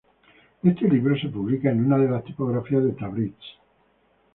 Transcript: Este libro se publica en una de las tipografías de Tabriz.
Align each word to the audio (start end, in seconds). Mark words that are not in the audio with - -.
Este 0.63 0.87
libro 0.89 1.15
se 1.15 1.29
publica 1.29 1.69
en 1.69 1.85
una 1.85 1.95
de 1.99 2.09
las 2.09 2.23
tipografías 2.23 2.83
de 2.83 2.93
Tabriz. 2.93 3.35